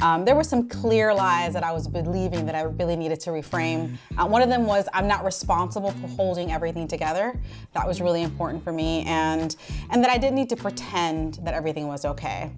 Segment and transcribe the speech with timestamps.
[0.00, 3.30] Um, there were some clear lies that I was believing that I really needed to
[3.30, 3.96] reframe.
[4.16, 7.36] Uh, one of them was I'm not responsible for holding everything together.
[7.72, 9.56] That was really important for me, and
[9.90, 12.52] and that I didn't need to pretend that everything was okay.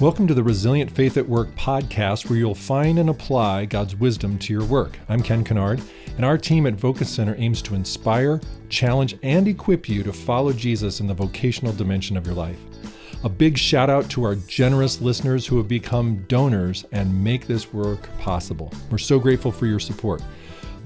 [0.00, 4.38] Welcome to the Resilient Faith at Work podcast, where you'll find and apply God's wisdom
[4.38, 4.98] to your work.
[5.10, 5.86] I'm Ken Kinard,
[6.16, 10.52] and our team at Voca Center aims to inspire, challenge, and equip you to follow
[10.52, 12.58] Jesus in the vocational dimension of your life.
[13.24, 17.72] A big shout out to our generous listeners who have become donors and make this
[17.72, 18.70] work possible.
[18.90, 20.22] We're so grateful for your support.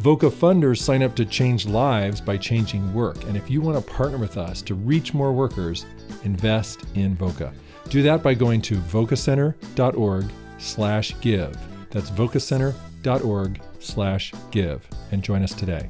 [0.01, 3.25] Voca funders sign up to change lives by changing work.
[3.25, 5.85] And if you want to partner with us to reach more workers,
[6.23, 7.53] invest in Voca.
[7.89, 10.27] Do that by going to vocacenter.org
[10.59, 11.68] slash give.
[11.91, 15.89] That's vocacenter.org slash give and join us today.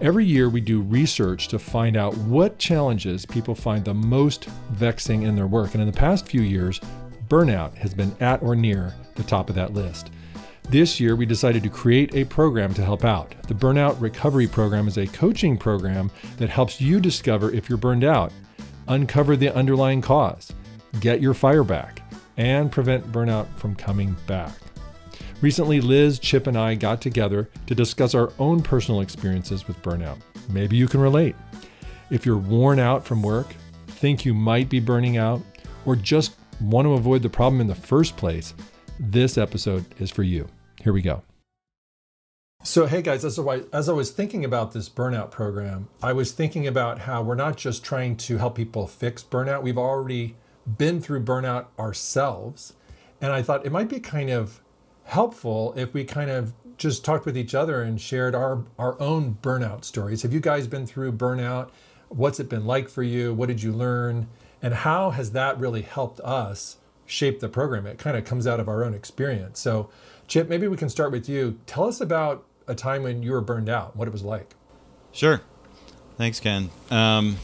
[0.00, 5.22] Every year we do research to find out what challenges people find the most vexing
[5.22, 5.72] in their work.
[5.72, 6.80] And in the past few years,
[7.28, 10.10] burnout has been at or near the top of that list.
[10.68, 13.40] This year, we decided to create a program to help out.
[13.46, 18.02] The Burnout Recovery Program is a coaching program that helps you discover if you're burned
[18.02, 18.32] out,
[18.88, 20.52] uncover the underlying cause,
[20.98, 22.02] get your fire back,
[22.36, 24.52] and prevent burnout from coming back.
[25.42, 30.16] Recently, Liz, Chip, and I got together to discuss our own personal experiences with burnout.
[30.48, 31.36] Maybe you can relate.
[32.10, 33.54] If you're worn out from work,
[33.86, 35.42] think you might be burning out,
[35.84, 38.54] or just want to avoid the problem in the first place,
[38.98, 40.48] this episode is for you.
[40.82, 41.22] Here we go.
[42.62, 46.32] So, hey guys, as I, as I was thinking about this burnout program, I was
[46.32, 50.34] thinking about how we're not just trying to help people fix burnout, we've already
[50.78, 52.72] been through burnout ourselves.
[53.20, 54.60] And I thought it might be kind of
[55.06, 59.38] helpful if we kind of just talked with each other and shared our, our own
[59.40, 60.22] burnout stories.
[60.22, 61.70] Have you guys been through burnout?
[62.08, 63.32] What's it been like for you?
[63.32, 64.28] What did you learn?
[64.60, 67.86] And how has that really helped us shape the program?
[67.86, 69.60] It kind of comes out of our own experience.
[69.60, 69.90] So,
[70.28, 71.58] Chip, maybe we can start with you.
[71.66, 74.54] Tell us about a time when you were burned out, what it was like.
[75.12, 75.40] Sure.
[76.16, 76.68] Thanks, Ken.
[76.90, 77.36] Um,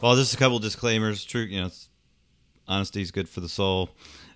[0.00, 1.24] well, just a couple disclaimers.
[1.24, 1.70] True, you know,
[2.66, 3.90] honesty is good for the soul.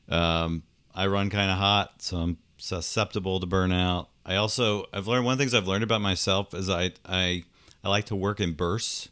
[0.09, 0.63] Um,
[0.95, 4.09] I run kind of hot, so I'm susceptible to burnout.
[4.25, 7.45] I also I've learned one of the things I've learned about myself is I I
[7.83, 9.09] I like to work in bursts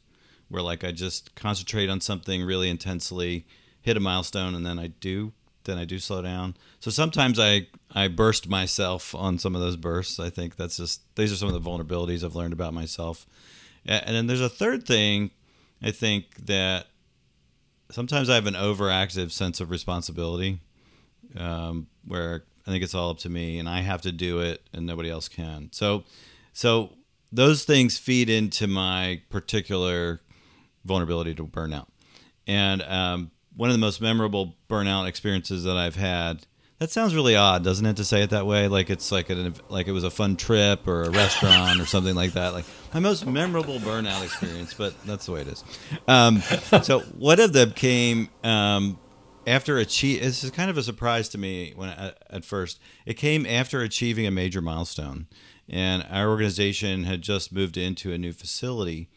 [0.49, 3.47] where like I just concentrate on something really intensely,
[3.81, 5.33] hit a milestone, and then I do
[5.65, 6.57] then I do slow down.
[6.81, 10.19] So sometimes I I burst myself on some of those bursts.
[10.19, 13.27] I think that's just these are some of the vulnerabilities I've learned about myself.
[13.87, 15.31] And then there's a third thing
[15.83, 16.89] I think that
[17.91, 20.61] sometimes I have an overactive sense of responsibility,
[21.37, 24.61] um, where I think it's all up to me and I have to do it
[24.75, 25.71] and nobody else can.
[25.73, 26.05] So,
[26.53, 26.93] so
[27.33, 30.21] those things feed into my particular
[30.85, 31.87] vulnerability to burnout.
[32.47, 36.47] And um, one of the most memorable burnout experiences that I've had.
[36.79, 38.69] That sounds really odd, doesn't it, to say it that way?
[38.69, 42.15] Like it's like a, like it was a fun trip or a restaurant or something
[42.15, 42.53] like that.
[42.53, 45.65] Like my most memorable burnout experience, but that's the way it is.
[46.07, 46.43] Um,
[46.83, 48.99] so one of them came um,
[49.49, 50.23] after achieve.
[50.23, 52.79] This is kind of a surprise to me when at, first.
[53.07, 55.27] It came after achieving a major milestone,
[55.69, 59.09] and our organization had just moved into a new facility,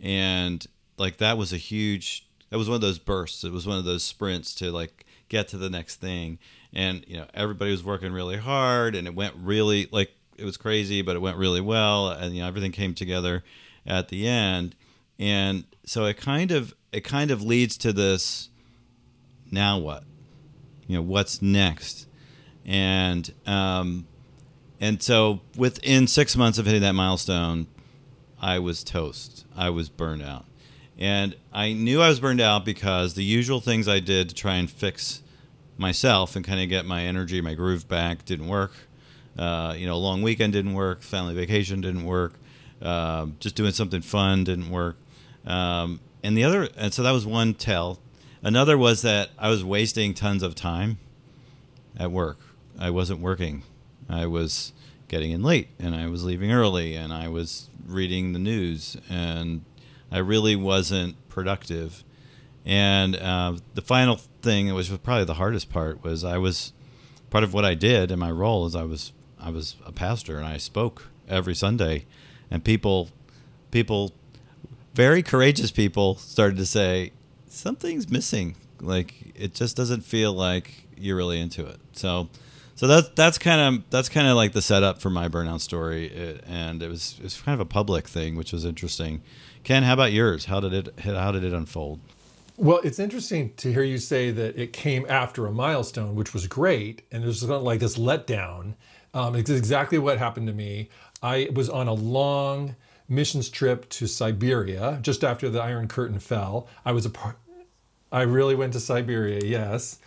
[0.00, 0.66] and
[0.98, 2.26] like that was a huge.
[2.50, 3.44] That was one of those bursts.
[3.44, 6.38] It was one of those sprints to like get to the next thing,
[6.72, 10.56] and you know everybody was working really hard, and it went really like it was
[10.56, 13.44] crazy, but it went really well, and you know everything came together
[13.86, 14.74] at the end,
[15.18, 18.48] and so it kind of it kind of leads to this
[19.50, 20.04] now what?
[20.86, 22.06] You know, what's next?
[22.64, 24.06] And um,
[24.80, 27.66] and so within six months of hitting that milestone,
[28.40, 29.44] I was toast.
[29.56, 30.44] I was burned out.
[30.98, 34.54] And I knew I was burned out because the usual things I did to try
[34.54, 35.22] and fix
[35.76, 38.72] myself and kind of get my energy, my groove back didn't work.
[39.38, 42.34] Uh, you know, long weekend didn't work, family vacation didn't work,
[42.80, 44.96] uh, just doing something fun didn't work.
[45.46, 48.00] Um, and the other, and so that was one tell.
[48.42, 50.98] Another was that I was wasting tons of time
[51.98, 52.38] at work.
[52.78, 53.62] I wasn't working.
[54.08, 54.72] I was
[55.08, 59.64] getting in late and I was leaving early and I was reading the news and
[60.10, 62.04] I really wasn't productive.
[62.64, 66.72] And uh, the final thing, which was probably the hardest part, was I was
[67.30, 70.38] part of what I did in my role is I was I was a pastor
[70.38, 72.06] and I spoke every Sunday,
[72.50, 73.10] and people
[73.70, 74.12] people
[74.94, 77.12] very courageous people started to say,
[77.56, 78.56] something's missing.
[78.80, 81.80] Like it just doesn't feel like you're really into it.
[81.92, 82.28] So,
[82.74, 86.06] so that's that's kind of that's kind of like the setup for my burnout story,
[86.06, 89.22] it, and it was it was kind of a public thing, which was interesting.
[89.64, 90.44] Ken, how about yours?
[90.46, 92.00] How did it how did it unfold?
[92.58, 96.46] Well, it's interesting to hear you say that it came after a milestone, which was
[96.46, 98.74] great, and it was like this letdown.
[99.12, 100.88] Um, it's exactly what happened to me.
[101.22, 102.76] I was on a long
[103.08, 106.68] missions trip to Siberia just after the Iron Curtain fell.
[106.84, 107.36] I was a part.
[108.12, 109.40] I really went to Siberia.
[109.44, 109.98] Yes.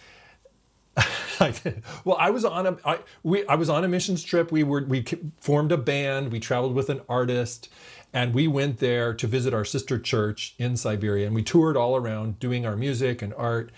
[2.03, 4.51] well, I was on a I, we I was on a missions trip.
[4.51, 5.05] We were we
[5.39, 6.31] formed a band.
[6.31, 7.69] We traveled with an artist,
[8.13, 11.27] and we went there to visit our sister church in Siberia.
[11.27, 13.71] And we toured all around doing our music and art,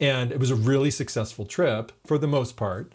[0.00, 2.92] and it was a really successful trip for the most part.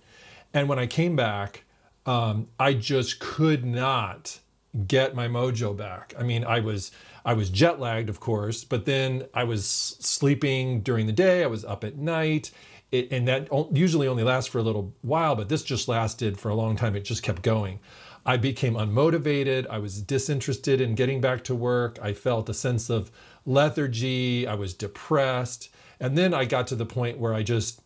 [0.54, 1.64] And when I came back,
[2.06, 4.40] um, I just could not
[4.88, 6.14] get my mojo back.
[6.18, 6.92] I mean, I was
[7.26, 11.44] I was jet lagged, of course, but then I was sleeping during the day.
[11.44, 12.52] I was up at night.
[12.92, 16.50] It, and that usually only lasts for a little while, but this just lasted for
[16.50, 16.96] a long time.
[16.96, 17.80] It just kept going.
[18.26, 19.68] I became unmotivated.
[19.70, 22.00] I was disinterested in getting back to work.
[22.02, 23.12] I felt a sense of
[23.46, 24.48] lethargy.
[24.48, 25.70] I was depressed.
[26.00, 27.82] And then I got to the point where I just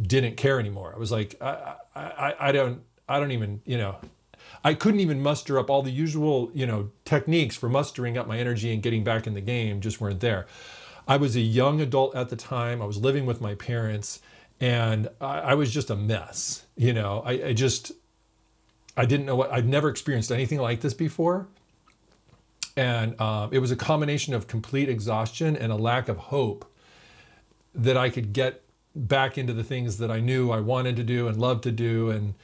[0.00, 0.92] didn't care anymore.
[0.94, 3.96] I was like, I, I, I don't, I don't even, you know,
[4.62, 8.38] I couldn't even muster up all the usual, you know, techniques for mustering up my
[8.38, 10.46] energy and getting back in the game just weren't there.
[11.06, 12.80] I was a young adult at the time.
[12.80, 14.20] I was living with my parents
[14.60, 16.64] and I, I was just a mess.
[16.76, 17.92] You know, I, I just,
[18.96, 21.48] I didn't know what, I'd never experienced anything like this before.
[22.76, 26.64] And um, it was a combination of complete exhaustion and a lack of hope
[27.74, 28.62] that I could get
[28.96, 32.10] back into the things that I knew I wanted to do and loved to do.
[32.10, 32.34] And,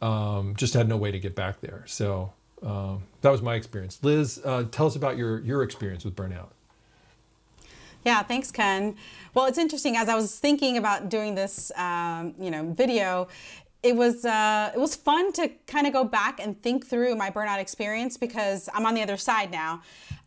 [0.00, 1.84] um, just had no way to get back there.
[1.86, 2.32] So
[2.62, 3.98] um, that was my experience.
[4.02, 6.48] Liz, uh, tell us about your your experience with burnout.
[8.04, 8.96] Yeah, thanks, Ken.
[9.34, 9.96] Well, it's interesting.
[9.96, 13.28] As I was thinking about doing this, um, you know, video,
[13.82, 17.30] it was uh, it was fun to kind of go back and think through my
[17.30, 19.82] burnout experience because I'm on the other side now.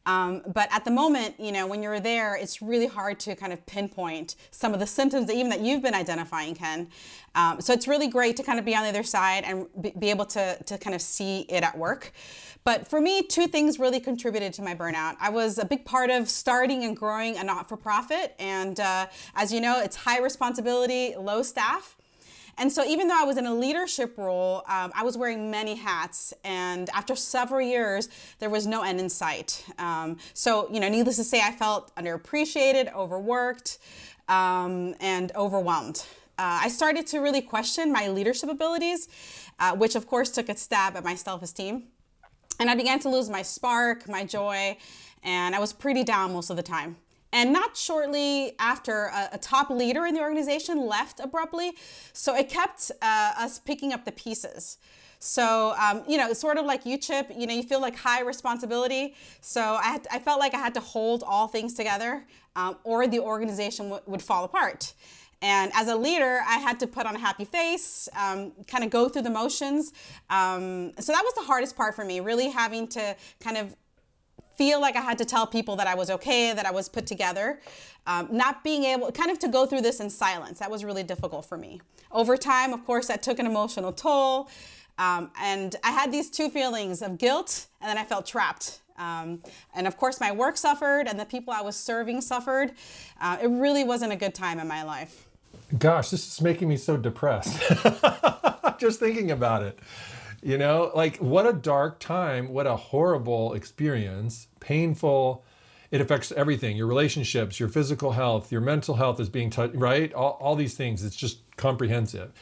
[0.05, 3.53] Um, but at the moment, you know, when you're there, it's really hard to kind
[3.53, 6.89] of pinpoint some of the symptoms that even that you've been identifying, Ken.
[7.35, 9.67] Um, so it's really great to kind of be on the other side and
[10.00, 12.11] be able to to kind of see it at work.
[12.63, 15.15] But for me, two things really contributed to my burnout.
[15.19, 18.35] I was a big part of starting and growing a not for profit.
[18.39, 21.97] And uh, as you know, it's high responsibility, low staff.
[22.57, 25.75] And so, even though I was in a leadership role, um, I was wearing many
[25.75, 26.33] hats.
[26.44, 28.09] And after several years,
[28.39, 29.65] there was no end in sight.
[29.79, 33.79] Um, so, you know, needless to say, I felt underappreciated, overworked,
[34.27, 36.05] um, and overwhelmed.
[36.38, 39.07] Uh, I started to really question my leadership abilities,
[39.59, 41.83] uh, which of course took a stab at my self esteem.
[42.59, 44.77] And I began to lose my spark, my joy,
[45.23, 46.97] and I was pretty down most of the time.
[47.33, 51.74] And not shortly after, a, a top leader in the organization left abruptly.
[52.13, 54.77] So it kept uh, us picking up the pieces.
[55.19, 58.21] So, um, you know, sort of like you, Chip, you know, you feel like high
[58.21, 59.15] responsibility.
[59.41, 62.25] So I, had, I felt like I had to hold all things together
[62.56, 64.94] um, or the organization w- would fall apart.
[65.41, 68.89] And as a leader, I had to put on a happy face, um, kind of
[68.89, 69.91] go through the motions.
[70.29, 73.75] Um, so that was the hardest part for me, really having to kind of
[74.55, 77.05] feel like I had to tell people that I was okay, that I was put
[77.05, 77.59] together.
[78.05, 81.03] Um, not being able, kind of to go through this in silence, that was really
[81.03, 81.81] difficult for me.
[82.11, 84.50] Over time, of course, that took an emotional toll.
[84.97, 88.79] Um, and I had these two feelings of guilt, and then I felt trapped.
[88.97, 89.41] Um,
[89.73, 92.74] and of course, my work suffered, and the people I was serving suffered.
[93.19, 95.27] Uh, it really wasn't a good time in my life.
[95.79, 97.60] Gosh, this is making me so depressed.
[98.77, 99.79] Just thinking about it.
[100.43, 105.45] You know, like what a dark time, what a horrible experience, painful.
[105.89, 110.13] It affects everything your relationships, your physical health, your mental health is being touched, right?
[110.13, 111.03] All, all these things.
[111.05, 112.33] It's just comprehensive.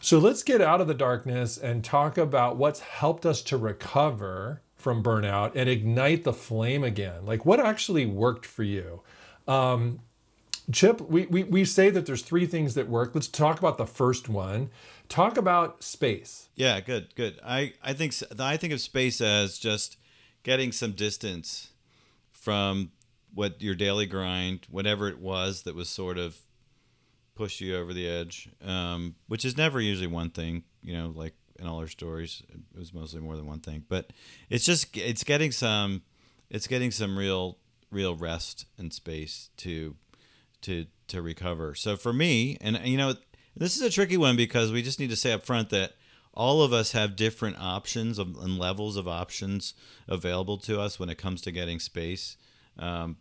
[0.00, 4.60] So let's get out of the darkness and talk about what's helped us to recover
[4.74, 7.24] from burnout and ignite the flame again.
[7.24, 9.00] Like what actually worked for you?
[9.46, 10.00] Um,
[10.70, 13.14] Chip, we, we, we say that there's three things that work.
[13.14, 14.70] Let's talk about the first one.
[15.12, 16.48] Talk about space.
[16.54, 17.38] Yeah, good, good.
[17.44, 19.98] I, I think I think of space as just
[20.42, 21.68] getting some distance
[22.30, 22.92] from
[23.34, 26.38] what your daily grind, whatever it was that was sort of
[27.34, 30.64] pushed you over the edge, um, which is never usually one thing.
[30.82, 33.84] You know, like in all our stories, it was mostly more than one thing.
[33.86, 34.14] But
[34.48, 36.00] it's just it's getting some
[36.48, 37.58] it's getting some real
[37.90, 39.94] real rest and space to
[40.62, 41.74] to to recover.
[41.74, 43.12] So for me, and you know,
[43.56, 45.92] this is a tricky one because we just need to say up front that
[46.34, 49.74] all of us have different options and levels of options
[50.08, 52.36] available to us when it comes to getting space.
[52.78, 53.18] Um,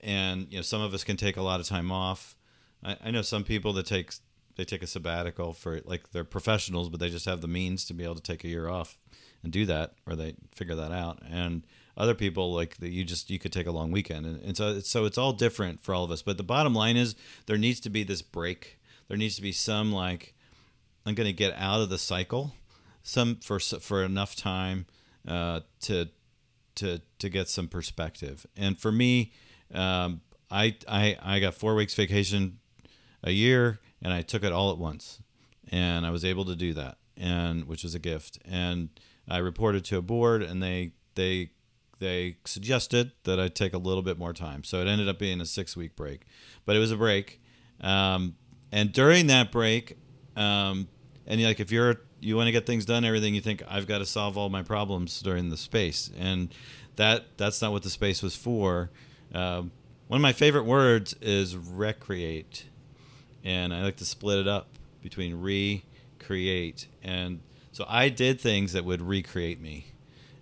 [0.00, 2.36] and you know, some of us can take a lot of time off.
[2.82, 4.12] I, I know some people that take
[4.56, 7.94] they take a sabbatical for like they're professionals, but they just have the means to
[7.94, 8.98] be able to take a year off
[9.42, 11.20] and do that, or they figure that out.
[11.28, 11.64] And
[11.98, 14.78] other people like that you just you could take a long weekend and, and so
[14.78, 17.80] so it's all different for all of us but the bottom line is there needs
[17.80, 18.77] to be this break
[19.08, 20.34] there needs to be some like
[21.06, 22.54] i'm going to get out of the cycle
[23.02, 24.86] some for for enough time
[25.26, 26.08] uh, to
[26.74, 29.32] to to get some perspective and for me
[29.74, 32.58] um, I, I i got four weeks vacation
[33.22, 35.20] a year and i took it all at once
[35.70, 38.88] and i was able to do that and which was a gift and
[39.28, 41.50] i reported to a board and they they
[41.98, 44.64] they suggested that I take a little bit more time.
[44.64, 46.26] So it ended up being a six week break,
[46.64, 47.40] but it was a break.
[47.80, 48.36] Um,
[48.72, 49.96] and during that break,
[50.36, 50.88] um,
[51.26, 53.98] and like if you're you want to get things done, everything you think I've got
[53.98, 56.52] to solve all my problems during the space, and
[56.96, 58.90] that that's not what the space was for.
[59.32, 59.70] Um,
[60.08, 62.66] one of my favorite words is recreate,
[63.44, 64.68] and I like to split it up
[65.02, 67.40] between recreate, and
[67.72, 69.92] so I did things that would recreate me,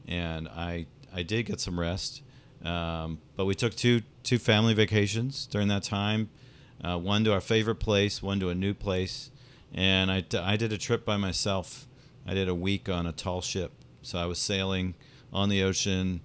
[0.07, 2.23] and I I did get some rest,
[2.65, 6.31] um, but we took two two family vacations during that time.
[6.87, 9.33] Uh, one to our favorite place, one to a new place,
[9.75, 11.89] and I, I did a trip by myself.
[12.25, 14.95] I did a week on a tall ship, so I was sailing
[15.33, 16.21] on the ocean,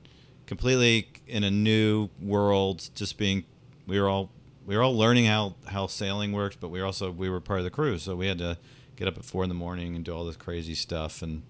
[0.45, 2.89] completely in a new world.
[2.93, 3.45] Just being,
[3.87, 4.29] we were all
[4.67, 7.57] we were all learning how how sailing works, but we were also we were part
[7.57, 8.59] of the crew, so we had to
[8.95, 11.41] get up at four in the morning and do all this crazy stuff, and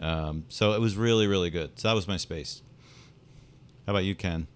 [0.00, 1.78] um, so it was really really good.
[1.78, 2.62] So that was my space.
[3.86, 4.48] How about you, Ken?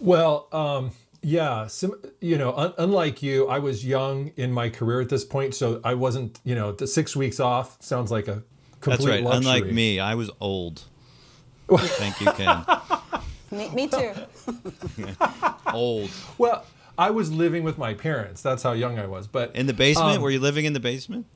[0.00, 0.90] Well, um,
[1.22, 5.24] yeah, sim, you know, un- unlike you, I was young in my career at this
[5.24, 8.42] point, so I wasn't, you know, the six weeks off sounds like a
[8.80, 9.24] complete That's right.
[9.24, 9.36] luxury.
[9.52, 10.84] Unlike me, I was old.
[11.70, 12.64] Thank you, Ken.
[13.50, 14.12] Me, me too.
[15.72, 16.10] old.
[16.38, 16.64] Well,
[16.96, 18.42] I was living with my parents.
[18.42, 19.26] That's how young I was.
[19.26, 20.16] But In the basement?
[20.16, 21.26] Um, Were you living in the basement?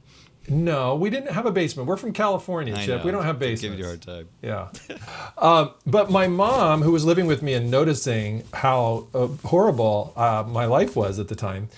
[0.48, 1.88] No, we didn't have a basement.
[1.88, 2.98] We're from California, Chip.
[3.00, 3.04] know.
[3.04, 3.62] We don't have basements.
[3.62, 4.28] Give you a hard time.
[4.42, 4.68] Yeah.
[5.38, 10.44] um, but my mom, who was living with me and noticing how uh, horrible uh,
[10.46, 11.68] my life was at the time,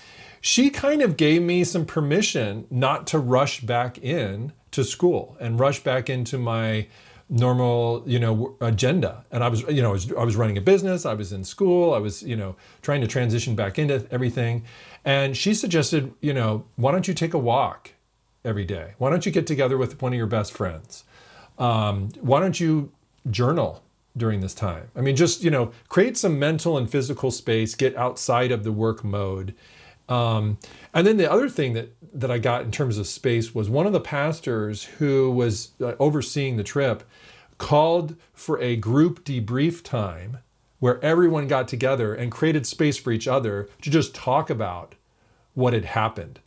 [0.41, 5.59] she kind of gave me some permission not to rush back in to school and
[5.59, 6.87] rush back into my
[7.29, 10.61] normal you know agenda and i was you know I was, I was running a
[10.61, 14.65] business i was in school i was you know trying to transition back into everything
[15.05, 17.91] and she suggested you know why don't you take a walk
[18.47, 18.95] every day.
[18.99, 21.05] Why don't you get together with one of your best friends?
[21.59, 22.93] Um, why don't you
[23.31, 23.83] journal
[24.17, 24.89] during this time?
[24.97, 28.73] I mean just you know create some mental and physical space get outside of the
[28.73, 29.55] work mode.
[30.09, 30.59] Um,
[30.95, 33.87] and then the other thing that that i got in terms of space was one
[33.87, 37.03] of the pastors who was uh, overseeing the trip
[37.59, 40.39] called for a group debrief time
[40.79, 44.95] where everyone got together and created space for each other to just talk about
[45.55, 46.39] what had happened.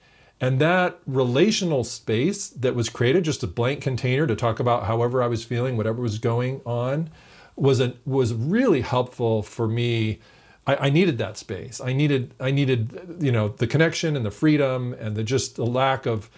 [0.42, 5.22] And that relational space that was created, just a blank container to talk about however
[5.22, 7.10] I was feeling, whatever was going on,
[7.56, 10.20] was a, was really helpful for me.
[10.66, 11.82] I, I needed that space.
[11.82, 15.66] I needed I needed you know the connection and the freedom and the just the
[15.66, 16.30] lack of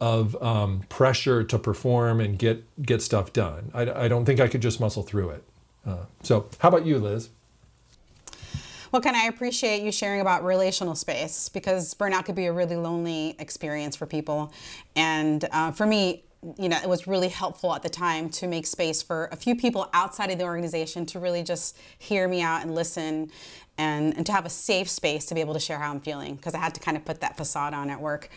[0.00, 3.70] of um, pressure to perform and get get stuff done.
[3.74, 5.44] I, I don't think I could just muscle through it.
[5.84, 7.30] Uh, so how about you, Liz?
[8.92, 12.74] Well, Ken I appreciate you sharing about relational space because burnout could be a really
[12.74, 14.52] lonely experience for people.
[14.96, 16.24] And uh, for me,
[16.58, 19.54] you know, it was really helpful at the time to make space for a few
[19.54, 23.30] people outside of the organization to really just hear me out and listen
[23.78, 26.34] and, and to have a safe space to be able to share how I'm feeling
[26.34, 28.28] because I had to kind of put that facade on at work.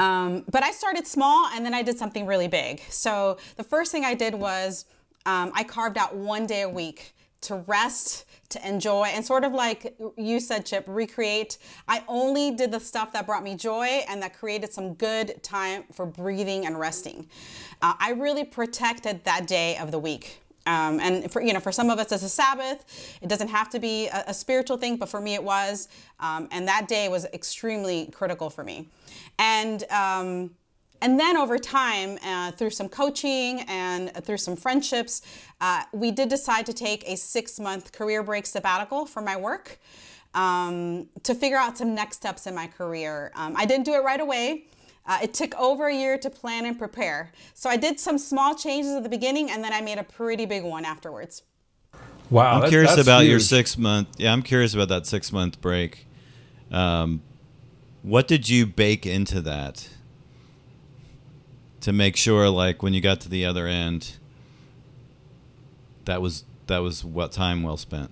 [0.00, 2.80] Um, but I started small and then I did something really big.
[2.90, 4.84] So the first thing I did was
[5.26, 9.52] um, I carved out one day a week to rest, to enjoy, and sort of
[9.52, 11.58] like you said, Chip, recreate.
[11.88, 15.84] I only did the stuff that brought me joy and that created some good time
[15.92, 17.28] for breathing and resting.
[17.82, 20.40] Uh, I really protected that day of the week.
[20.66, 23.18] Um, and for you know, for some of us, it's a Sabbath.
[23.22, 25.88] It doesn't have to be a, a spiritual thing, but for me, it was.
[26.18, 28.88] Um, and that day was extremely critical for me.
[29.38, 30.50] And um,
[31.00, 35.22] and then over time, uh, through some coaching and through some friendships,
[35.60, 39.78] uh, we did decide to take a six month career break sabbatical for my work
[40.34, 43.32] um, to figure out some next steps in my career.
[43.34, 44.64] Um, I didn't do it right away.
[45.06, 47.32] Uh, it took over a year to plan and prepare.
[47.54, 50.46] So I did some small changes at the beginning and then I made a pretty
[50.46, 51.42] big one afterwards.
[52.28, 54.08] Wow, I'm that- curious that's about your six month.
[54.18, 56.06] Yeah, I'm curious about that six month break.
[56.70, 57.22] Um,
[58.02, 59.88] what did you bake into that
[61.86, 64.16] to make sure, like, when you got to the other end,
[66.04, 68.10] that was that was what time well spent?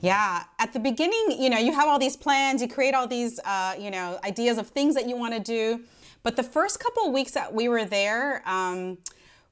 [0.00, 3.40] Yeah, at the beginning, you know, you have all these plans, you create all these,
[3.44, 5.80] uh, you know, ideas of things that you want to do.
[6.22, 8.98] But the first couple weeks that we were there, um,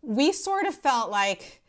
[0.00, 1.60] we sort of felt like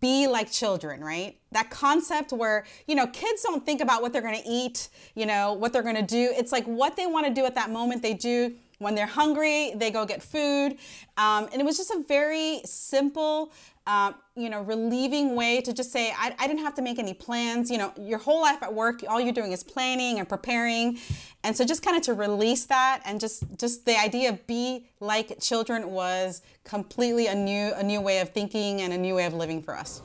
[0.00, 1.38] be like children, right?
[1.52, 5.24] That concept where, you know, kids don't think about what they're going to eat, you
[5.24, 6.30] know, what they're going to do.
[6.36, 8.54] It's like what they want to do at that moment, they do.
[8.78, 10.76] When they're hungry, they go get food.
[11.16, 13.52] Um, and it was just a very simple,
[13.88, 17.12] uh, you know, relieving way to just say, I, I didn't have to make any
[17.12, 17.70] plans.
[17.70, 20.98] You know, your whole life at work, all you're doing is planning and preparing.
[21.42, 24.86] And so just kind of to release that and just just the idea of be
[25.00, 29.24] like children was completely a new a new way of thinking and a new way
[29.24, 30.02] of living for us.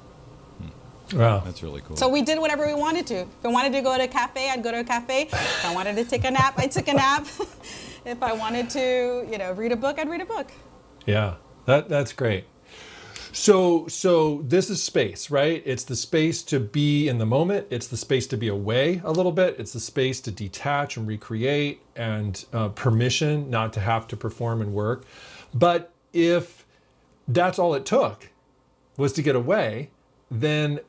[1.13, 1.42] Wow.
[1.46, 1.96] That's really cool.
[1.96, 3.15] So we did whatever we wanted to.
[3.22, 5.24] If I wanted to go to a cafe, I'd go to a cafe.
[5.24, 7.27] If I wanted to take a nap, I took a nap.
[8.05, 10.51] if I wanted to, you know, read a book, I'd read a book.
[11.05, 12.45] Yeah, that that's great.
[13.31, 15.63] So so this is space, right?
[15.65, 17.67] It's the space to be in the moment.
[17.69, 19.55] It's the space to be away a little bit.
[19.60, 24.62] It's the space to detach and recreate, and uh, permission not to have to perform
[24.62, 25.05] and work.
[25.53, 26.65] But if
[27.27, 28.29] that's all it took
[28.98, 29.89] was to get away,
[30.29, 30.79] then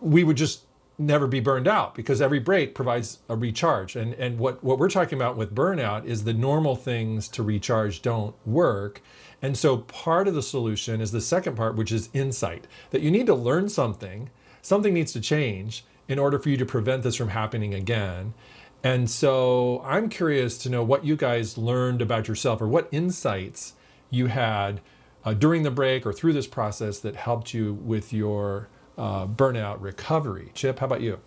[0.00, 0.64] we would just
[0.98, 3.96] never be burned out because every break provides a recharge.
[3.96, 8.02] And and what what we're talking about with burnout is the normal things to recharge
[8.02, 9.02] don't work.
[9.42, 12.66] And so part of the solution is the second part, which is insight.
[12.90, 14.30] That you need to learn something,
[14.62, 18.34] something needs to change in order for you to prevent this from happening again.
[18.82, 23.72] And so I'm curious to know what you guys learned about yourself or what insights
[24.10, 24.80] you had
[25.24, 29.80] uh, during the break or through this process that helped you with your uh, burnout
[29.80, 30.50] recovery.
[30.54, 31.20] Chip, how about you?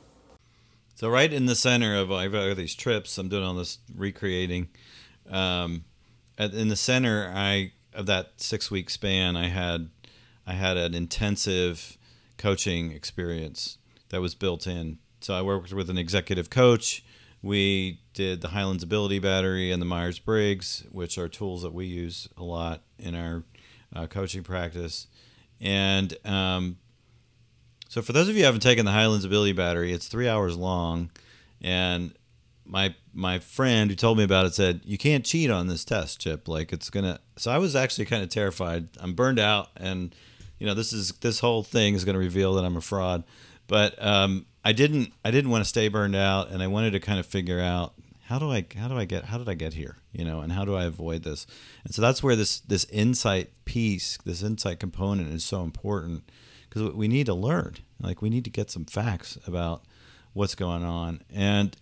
[0.95, 4.69] So right in the center of got these trips, I'm doing all this recreating.
[5.29, 5.85] Um,
[6.37, 9.89] at, in the center, I of that six week span, I had
[10.45, 11.97] I had an intensive
[12.37, 13.77] coaching experience
[14.09, 14.99] that was built in.
[15.19, 17.03] So I worked with an executive coach.
[17.41, 21.85] We did the Highlands Ability Battery and the Myers Briggs, which are tools that we
[21.85, 23.43] use a lot in our
[23.95, 25.07] uh, coaching practice.
[25.59, 26.77] And um,
[27.89, 30.57] so, for those of you who haven't taken the Highlands Ability Battery, it's three hours
[30.57, 31.09] long,
[31.61, 32.13] and
[32.67, 36.19] my my friend who told me about it said you can't cheat on this test
[36.19, 36.47] chip.
[36.47, 38.89] Like it's gonna so i was actually kind of terrified.
[38.99, 40.13] I'm burned out and
[40.59, 43.23] you know this is this whole thing is to reveal that i'm a fraud.
[43.67, 46.99] But um, i didn't i didn't want to stay burned out and i wanted to
[46.99, 47.93] kind of figure out
[48.25, 50.51] how do i how do i get how did i get here you know and
[50.51, 51.47] how do i avoid this?
[51.85, 56.29] And so that's where this this insight piece this insight component is so important
[56.77, 59.83] because we need to learn like we need to get some facts about
[60.33, 61.77] what's going on and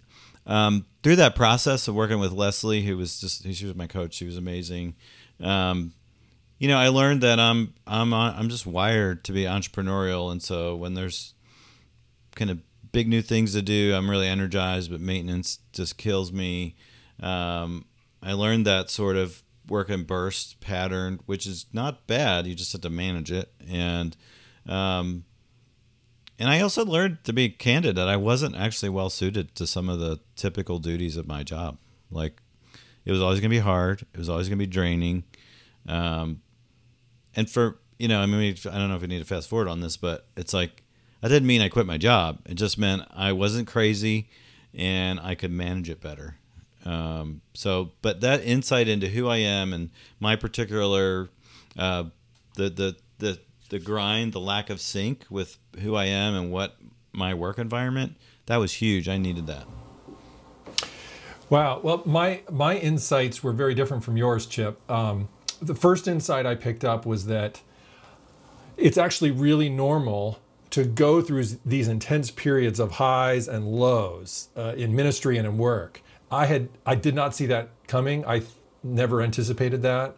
[0.47, 4.13] um, through that process of working with Leslie, who was just she was my coach,
[4.13, 4.95] she was amazing.
[5.39, 5.93] Um,
[6.60, 10.75] you know, I learned that I'm I'm I'm just wired to be entrepreneurial, and so
[10.75, 11.34] when there's
[12.36, 12.60] kind of
[12.91, 14.91] big new things to do, I'm really energized.
[14.91, 16.75] But maintenance just kills me.
[17.19, 17.86] Um,
[18.21, 22.45] I learned that sort of work in bursts pattern, which is not bad.
[22.45, 24.15] You just have to manage it, and
[24.67, 25.23] um,
[26.38, 29.88] and I also learned to be candid that I wasn't actually well suited to some
[29.88, 31.78] of the typical duties of my job.
[32.12, 32.41] Like
[33.06, 34.06] it was always going to be hard.
[34.13, 35.23] It was always going to be draining.
[35.88, 36.41] Um,
[37.36, 39.69] and for you know, I mean, I don't know if we need to fast forward
[39.69, 40.84] on this, but it's like
[41.23, 42.39] I didn't mean I quit my job.
[42.45, 44.30] It just meant I wasn't crazy
[44.73, 46.36] and I could manage it better.
[46.84, 51.30] Um, so, but that insight into who I am and my particular
[51.78, 52.06] uh,
[52.56, 56.75] the the the the grind, the lack of sync with who I am and what
[57.12, 59.08] my work environment, that was huge.
[59.08, 59.65] I needed that.
[61.49, 61.80] Wow.
[61.84, 64.80] Well, my my insights were very different from yours, Chip.
[64.89, 65.30] Um,
[65.62, 67.62] the first insight I picked up was that
[68.78, 70.39] it's actually really normal
[70.71, 75.58] to go through these intense periods of highs and lows uh, in ministry and in
[75.58, 76.01] work.
[76.32, 78.25] I had I did not see that coming.
[78.25, 78.41] I
[78.84, 80.17] never anticipated that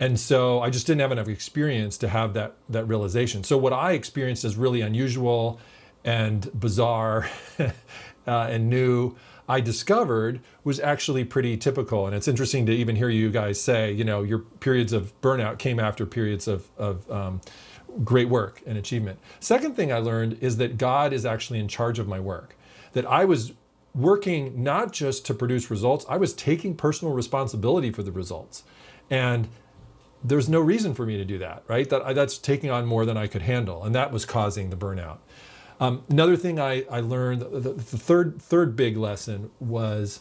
[0.00, 3.44] and so I just didn't have enough experience to have that that realization.
[3.44, 5.60] So what I experienced as really unusual
[6.04, 7.72] and bizarre uh,
[8.26, 9.16] and new,
[9.48, 12.06] I discovered was actually pretty typical.
[12.06, 15.58] And it's interesting to even hear you guys say, you know, your periods of burnout
[15.58, 17.40] came after periods of, of um,
[18.04, 19.18] great work and achievement.
[19.40, 22.56] Second thing I learned is that God is actually in charge of my work.
[22.92, 23.52] That I was
[23.94, 28.64] working not just to produce results, I was taking personal responsibility for the results.
[29.10, 29.48] And
[30.22, 31.88] there's no reason for me to do that, right?
[31.88, 35.18] That that's taking on more than I could handle, and that was causing the burnout.
[35.80, 40.20] Um, another thing I, I learned, the, the third third big lesson was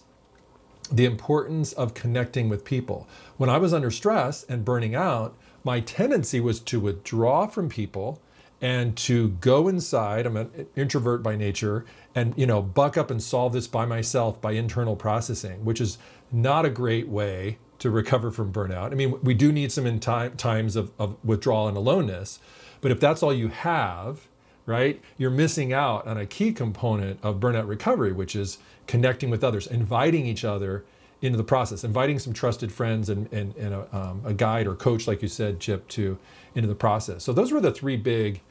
[0.92, 3.08] the importance of connecting with people.
[3.38, 8.22] When I was under stress and burning out, my tendency was to withdraw from people
[8.62, 10.26] and to go inside.
[10.26, 11.86] I'm an introvert by nature,
[12.18, 16.00] and you know, buck up and solve this by myself by internal processing, which is
[16.32, 18.92] not a great way to recover from burnout.
[18.92, 22.40] I mean, we do need some in time, times of, of withdrawal and aloneness,
[22.82, 24.28] But if that's all you have,
[24.66, 29.44] right, you're missing out on a key component of burnout recovery, which is connecting with
[29.44, 30.86] others, inviting each other
[31.22, 34.74] into the process, inviting some trusted friends and, and, and a, um, a guide or
[34.74, 36.18] coach, like you said, Chip, to
[36.56, 37.24] into the process.
[37.24, 38.42] So those were the three big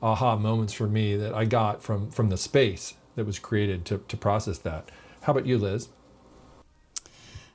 [0.00, 3.98] aha moments for me that I got from from the space that was created to,
[4.08, 4.90] to process that.
[5.22, 5.88] How about you, Liz?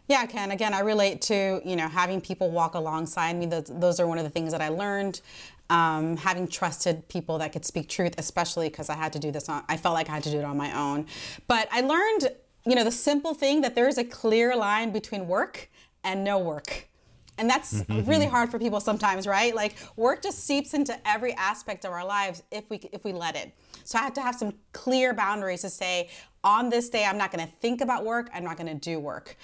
[0.08, 0.52] Yeah, Ken.
[0.52, 3.46] Again, I relate to you know having people walk alongside me.
[3.46, 5.22] Those, those are one of the things that I learned.
[5.70, 9.48] Um, having trusted people that could speak truth, especially because I had to do this
[9.48, 9.64] on.
[9.70, 11.06] I felt like I had to do it on my own.
[11.48, 12.30] But I learned,
[12.66, 15.70] you know, the simple thing that there is a clear line between work
[16.04, 16.90] and no work.
[17.38, 18.08] And that's mm-hmm.
[18.10, 19.56] really hard for people sometimes, right?
[19.56, 23.36] Like work just seeps into every aspect of our lives if we if we let
[23.36, 23.54] it.
[23.84, 26.10] So I had to have some clear boundaries to say,
[26.44, 28.30] on this day, I'm not going to think about work.
[28.34, 29.38] I'm not going to do work.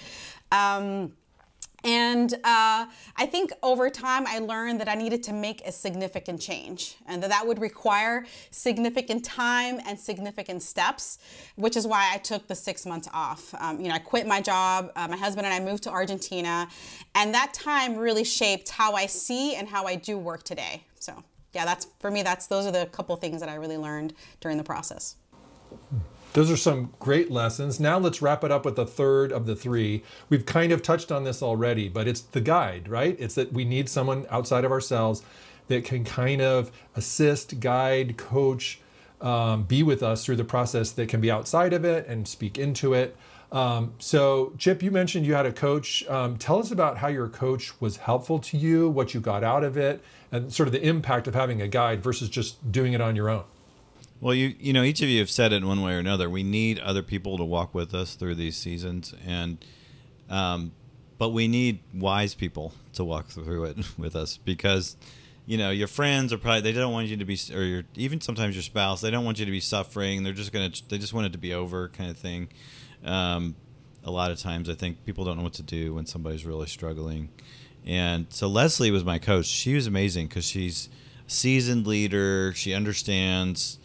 [0.52, 1.12] Um,
[1.84, 2.86] and uh,
[3.16, 7.22] I think over time, I learned that I needed to make a significant change and
[7.22, 11.18] that that would require significant time and significant steps,
[11.54, 13.54] which is why I took the six months off.
[13.60, 14.90] Um, you know, I quit my job.
[14.96, 16.68] Uh, my husband and I moved to Argentina.
[17.14, 20.82] And that time really shaped how I see and how I do work today.
[20.98, 24.14] So, yeah, that's for me, that's those are the couple things that I really learned
[24.40, 25.14] during the process.
[25.90, 25.98] Hmm.
[26.34, 27.80] Those are some great lessons.
[27.80, 30.02] Now let's wrap it up with the third of the three.
[30.28, 33.16] We've kind of touched on this already, but it's the guide, right?
[33.18, 35.22] It's that we need someone outside of ourselves
[35.68, 38.80] that can kind of assist, guide, coach,
[39.20, 42.58] um, be with us through the process that can be outside of it and speak
[42.58, 43.16] into it.
[43.50, 46.06] Um, so, Chip, you mentioned you had a coach.
[46.08, 49.64] Um, tell us about how your coach was helpful to you, what you got out
[49.64, 53.00] of it, and sort of the impact of having a guide versus just doing it
[53.00, 53.44] on your own.
[54.20, 56.28] Well, you you know, each of you have said it in one way or another.
[56.28, 59.64] We need other people to walk with us through these seasons, and
[60.28, 60.72] um,
[61.18, 64.96] but we need wise people to walk through it with us because
[65.46, 68.20] you know your friends are probably they don't want you to be or your, even
[68.20, 70.24] sometimes your spouse they don't want you to be suffering.
[70.24, 72.48] They're just gonna they just want it to be over kind of thing.
[73.04, 73.54] Um,
[74.04, 76.66] a lot of times i think people don't know what to do when somebody's really
[76.66, 77.28] struggling.
[77.86, 79.46] And so leslie was my coach.
[79.46, 80.88] She was amazing because she's
[81.26, 82.52] a seasoned leader.
[82.54, 83.78] She understands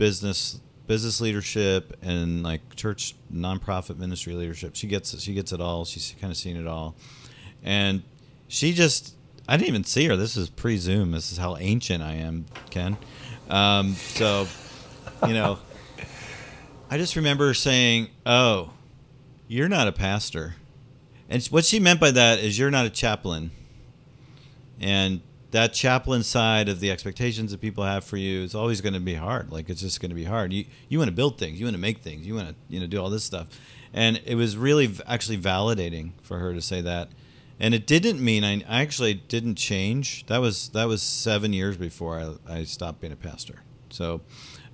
[0.00, 4.74] business business leadership and like church nonprofit ministry leadership.
[4.74, 5.20] She gets it.
[5.20, 5.84] She gets it all.
[5.84, 6.96] She's kind of seen it all,
[7.62, 8.02] and
[8.48, 9.14] she just
[9.46, 10.16] I didn't even see her.
[10.16, 11.12] This is pre Zoom.
[11.12, 12.96] This is how ancient I am, Ken.
[13.50, 14.48] Um, so,
[15.26, 15.58] you know,
[16.90, 18.72] I just remember saying, "Oh,
[19.48, 20.54] you're not a pastor,"
[21.28, 23.50] and what she meant by that is you're not a chaplain,
[24.80, 28.94] and that chaplain side of the expectations that people have for you is always going
[28.94, 29.50] to be hard.
[29.50, 30.52] Like it's just going to be hard.
[30.52, 32.80] You you want to build things, you want to make things, you want to you
[32.80, 33.48] know do all this stuff,
[33.92, 37.08] and it was really actually validating for her to say that.
[37.58, 40.24] And it didn't mean I, I actually didn't change.
[40.26, 43.62] That was that was seven years before I, I stopped being a pastor.
[43.90, 44.22] So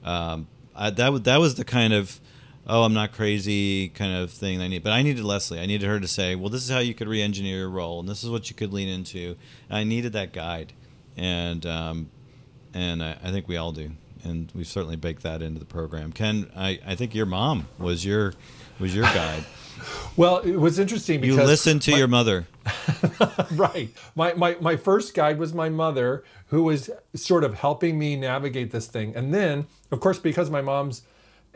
[0.04, 2.20] um, I, that that was the kind of
[2.66, 4.82] oh, I'm not crazy kind of thing I need.
[4.82, 5.60] But I needed Leslie.
[5.60, 8.08] I needed her to say, well, this is how you could re-engineer your role, and
[8.08, 9.36] this is what you could lean into.
[9.68, 10.72] And I needed that guide,
[11.16, 12.10] and um,
[12.74, 13.92] and I, I, think we all do,
[14.24, 16.12] and we've certainly baked that into the program.
[16.12, 18.34] Ken, I, I think your mom was your
[18.78, 19.44] was your guide.
[20.16, 22.46] Well, it was interesting because you listened to my, your mother.
[23.52, 23.90] right.
[24.14, 28.70] My, my my first guide was my mother, who was sort of helping me navigate
[28.70, 29.14] this thing.
[29.14, 31.02] And then, of course, because my mom's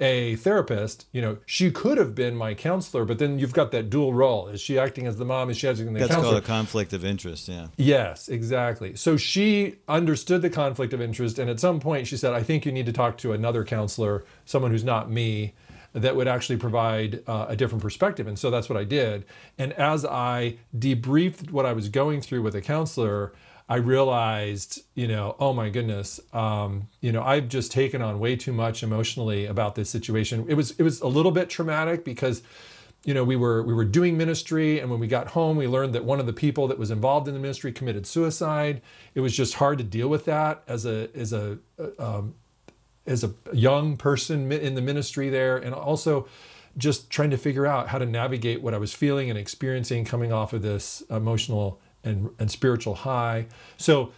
[0.00, 3.90] a therapist, you know, she could have been my counselor, but then you've got that
[3.90, 4.48] dual role.
[4.48, 5.50] Is she acting as the mom?
[5.50, 6.34] Is she acting as the That's counselor?
[6.34, 7.68] That's called a conflict of interest, yeah.
[7.76, 8.96] Yes, exactly.
[8.96, 12.64] So she understood the conflict of interest, and at some point she said, I think
[12.64, 15.54] you need to talk to another counselor, someone who's not me,
[15.92, 18.26] that would actually provide uh, a different perspective.
[18.26, 19.24] And so that's what I did.
[19.58, 23.32] And as I debriefed what I was going through with a counselor,
[23.70, 28.34] I realized, you know, oh my goodness, um, you know, I've just taken on way
[28.34, 30.44] too much emotionally about this situation.
[30.48, 32.42] It was it was a little bit traumatic because,
[33.04, 35.94] you know, we were we were doing ministry, and when we got home, we learned
[35.94, 38.82] that one of the people that was involved in the ministry committed suicide.
[39.14, 41.58] It was just hard to deal with that as a as a
[42.00, 42.34] um,
[43.06, 46.26] as a young person in the ministry there, and also
[46.76, 50.32] just trying to figure out how to navigate what I was feeling and experiencing coming
[50.32, 53.46] off of this emotional and, and spiritual high.
[53.76, 54.12] So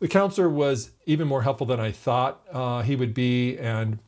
[0.00, 3.98] the counselor was even more helpful than I thought uh, he would be and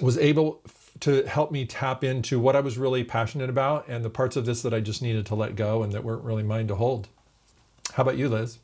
[0.00, 0.62] was able
[1.00, 4.44] to help me tap into what I was really passionate about and the parts of
[4.46, 7.08] this that I just needed to let go and that weren't really mine to hold.
[7.94, 8.58] How about you, Liz?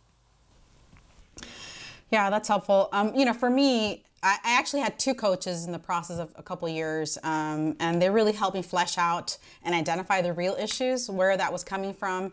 [2.11, 2.89] Yeah, that's helpful.
[2.93, 6.43] Um, you know, for me, I actually had two coaches in the process of a
[6.43, 11.09] couple years, um, and they really helped me flesh out and identify the real issues,
[11.09, 12.33] where that was coming from.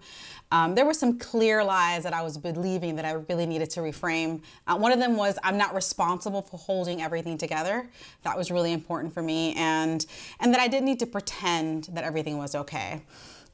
[0.51, 3.81] Um, there were some clear lies that I was believing that I really needed to
[3.81, 4.41] reframe.
[4.65, 7.89] Uh, one of them was I'm not responsible for holding everything together.
[8.23, 10.05] That was really important for me, and
[10.39, 13.01] and that I didn't need to pretend that everything was okay.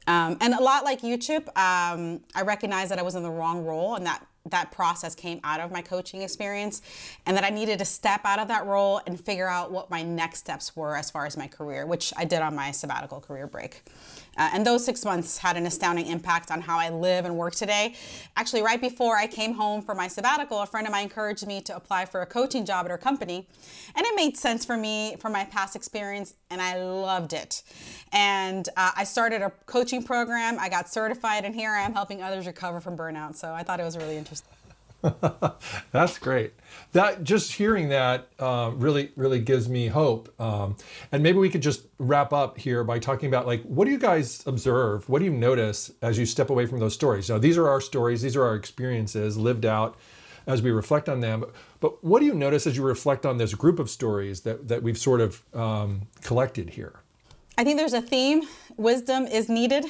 [0.06, 3.30] Um, and a lot like you, Chip, um, I recognized that I was in the
[3.30, 6.80] wrong role and that that process came out of my coaching experience
[7.26, 10.02] and that I needed to step out of that role and figure out what my
[10.02, 13.46] next steps were as far as my career, which I did on my sabbatical career
[13.46, 13.82] break.
[14.36, 17.54] Uh, and those six months had an astounding impact on how I live and work
[17.54, 17.94] today.
[18.36, 21.60] Actually, right before I came home for my sabbatical, a friend of mine encouraged me
[21.62, 23.46] to apply for a coaching job at her company.
[23.94, 27.62] And it made sense for me from my past experience, and I loved it.
[28.12, 32.22] And uh, I started a coaching program, I got certified, and here I am helping
[32.22, 33.36] others recover from burnout.
[33.36, 34.59] So I thought it was really interesting.
[35.92, 36.52] That's great.
[36.92, 40.32] That just hearing that uh, really really gives me hope.
[40.40, 40.76] Um,
[41.12, 43.98] and maybe we could just wrap up here by talking about like what do you
[43.98, 45.08] guys observe?
[45.08, 47.30] What do you notice as you step away from those stories?
[47.30, 48.22] Now these are our stories.
[48.22, 49.96] These are our experiences lived out
[50.46, 51.44] as we reflect on them.
[51.80, 54.82] But what do you notice as you reflect on this group of stories that that
[54.82, 57.00] we've sort of um, collected here?
[57.56, 58.42] I think there's a theme.
[58.76, 59.84] Wisdom is needed.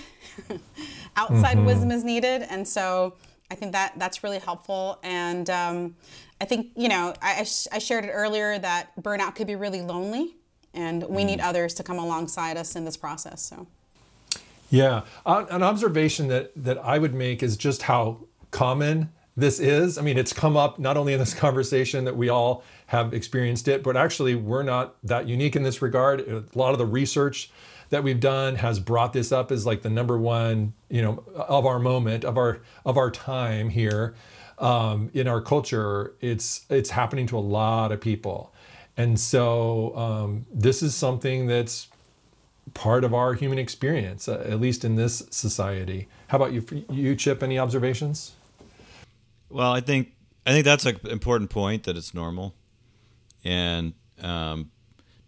[1.16, 1.66] Outside mm-hmm.
[1.66, 3.14] wisdom is needed, and so
[3.50, 4.98] I think that that's really helpful.
[5.02, 5.96] And um,
[6.40, 10.36] I think, you know, I, I, shared it earlier that burnout could be really lonely,
[10.72, 11.44] and we need mm.
[11.44, 13.42] others to come alongside us in this process.
[13.42, 13.66] So,
[14.70, 18.20] yeah, uh, an observation that, that I would make is just how
[18.52, 19.98] common this is.
[19.98, 23.68] I mean, it's come up not only in this conversation that we all have experienced
[23.68, 26.20] it, but actually, we're not that unique in this regard.
[26.20, 27.50] A lot of the research
[27.90, 31.66] that we've done has brought this up as like the number one, you know, of
[31.66, 34.14] our moment, of our of our time here
[34.58, 36.14] um, in our culture.
[36.20, 38.52] It's it's happening to a lot of people,
[38.96, 41.88] and so um, this is something that's
[42.74, 46.08] part of our human experience, uh, at least in this society.
[46.28, 47.42] How about you, you Chip?
[47.42, 48.32] Any observations?
[49.48, 50.12] Well, I think
[50.46, 52.54] I think that's an important point that it's normal,
[53.44, 54.70] and um,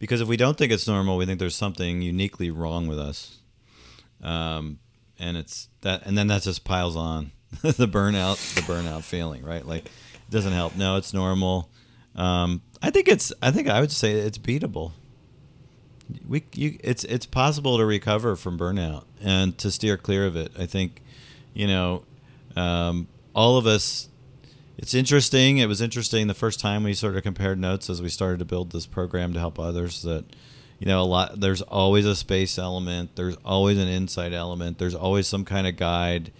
[0.03, 3.39] because if we don't think it's normal, we think there's something uniquely wrong with us.
[4.21, 4.81] Um,
[5.17, 7.31] and it's that, and then that just piles on
[7.63, 9.65] the burnout, the burnout feeling, right?
[9.65, 10.75] Like it doesn't help.
[10.75, 11.71] No, it's normal.
[12.17, 14.91] Um, I think it's, I think I would say it's beatable.
[16.29, 20.51] We, you, it's, it's possible to recover from burnout and to steer clear of it.
[20.59, 21.01] I think,
[21.55, 22.03] you know,
[22.57, 24.09] um, all of us
[24.83, 25.59] it's interesting.
[25.59, 28.45] It was interesting the first time we sort of compared notes as we started to
[28.45, 30.25] build this program to help others that
[30.81, 33.15] you know a lot there's always a space element.
[33.15, 34.79] There's always an insight element.
[34.79, 36.33] There's always some kind of guide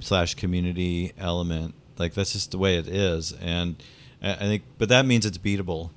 [0.00, 1.74] slash community element.
[1.98, 3.32] Like that's just the way it is.
[3.32, 3.76] And
[4.22, 5.90] i think but that means it's beatable.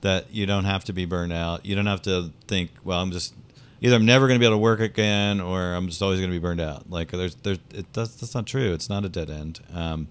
[0.00, 1.66] That you don't have to be burned out.
[1.66, 3.34] You don't have to think well i'm just
[3.82, 6.30] either i'm never going to be able to work again or i'm just always going
[6.30, 6.90] to be burned out.
[6.90, 8.72] Like there's there's it, that's, that's not true.
[8.72, 9.60] It's not a dead end.
[9.74, 10.08] Um,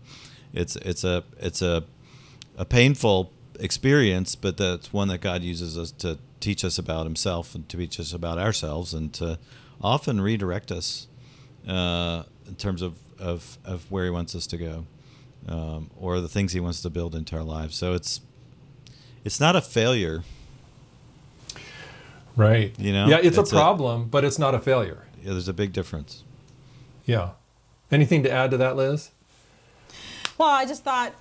[0.53, 1.83] it's it's a it's a
[2.57, 7.55] a painful experience, but that's one that God uses us to teach us about Himself
[7.55, 9.39] and to teach us about ourselves, and to
[9.81, 11.07] often redirect us
[11.67, 14.85] uh, in terms of, of of where He wants us to go,
[15.47, 17.75] um, or the things He wants to build into our lives.
[17.75, 18.21] So it's
[19.23, 20.23] it's not a failure.
[22.35, 22.73] Right.
[22.79, 23.07] You know.
[23.07, 25.05] Yeah, it's, it's a problem, a, but it's not a failure.
[25.21, 26.23] Yeah, there's a big difference.
[27.05, 27.31] Yeah.
[27.91, 29.11] Anything to add to that, Liz?
[30.39, 31.13] Well, I just thought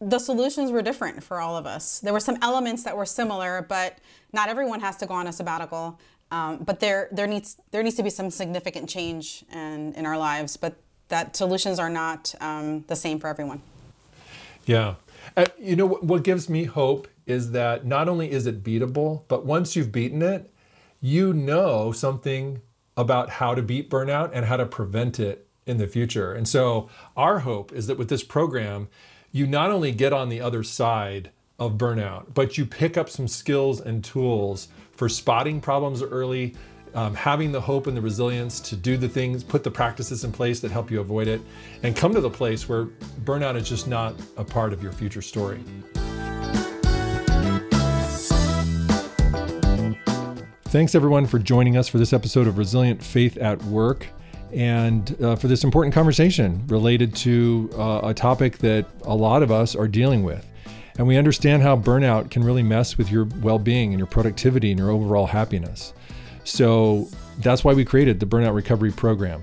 [0.00, 1.98] the solutions were different for all of us.
[1.98, 3.98] There were some elements that were similar, but
[4.32, 5.98] not everyone has to go on a sabbatical.
[6.30, 10.16] Um, but there, there needs there needs to be some significant change in, in our
[10.16, 10.56] lives.
[10.56, 10.76] But
[11.08, 13.60] that solutions are not um, the same for everyone.
[14.64, 14.94] Yeah,
[15.36, 19.22] uh, you know what, what gives me hope is that not only is it beatable,
[19.26, 20.50] but once you've beaten it,
[21.00, 22.62] you know something
[22.96, 26.32] about how to beat burnout and how to prevent it in the future.
[26.32, 28.88] And so our hope is that with this program,
[29.30, 33.28] you not only get on the other side of burnout, but you pick up some
[33.28, 36.54] skills and tools for spotting problems early,
[36.94, 40.32] um, having the hope and the resilience to do the things, put the practices in
[40.32, 41.40] place that help you avoid it,
[41.82, 42.86] and come to the place where
[43.24, 45.62] burnout is just not a part of your future story.
[50.64, 54.08] Thanks everyone for joining us for this episode of Resilient Faith at Work
[54.52, 59.50] and uh, for this important conversation related to uh, a topic that a lot of
[59.50, 60.46] us are dealing with.
[60.98, 64.70] And we understand how burnout can really mess with your well being and your productivity
[64.70, 65.94] and your overall happiness.
[66.44, 69.42] So that's why we created the Burnout Recovery Program.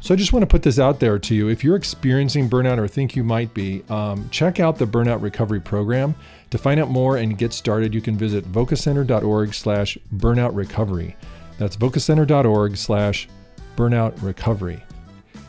[0.00, 1.48] So I just want to put this out there to you.
[1.48, 5.60] If you're experiencing burnout or think you might be, um, check out the Burnout Recovery
[5.60, 6.14] Program
[6.50, 11.16] To find out more and get started, you can visit vocacenter.org slash burnout recovery.
[11.58, 13.28] That's vocacenter.org slash
[13.80, 14.82] burnout recovery.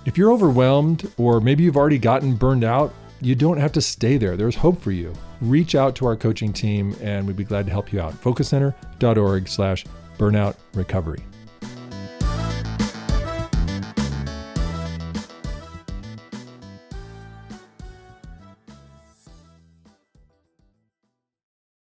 [0.06, 4.18] If you're overwhelmed or maybe you've already gotten burned out, you don't have to stay
[4.18, 4.38] there.
[4.38, 5.14] There's hope for you.
[5.42, 8.14] Reach out to our coaching team and we'd be glad to help you out.
[8.22, 9.86] vocacenter.org/slash
[10.18, 11.20] burnout recovery.